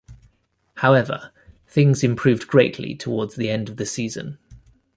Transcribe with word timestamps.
However, 0.77 1.31
things 1.67 2.03
improved 2.03 2.47
greatly 2.47 2.95
towards 2.95 3.35
the 3.35 3.51
end 3.51 3.69
of 3.69 3.77
the 3.77 3.85
season. 3.85 4.39